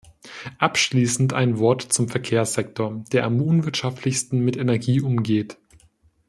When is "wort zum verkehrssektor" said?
1.59-3.03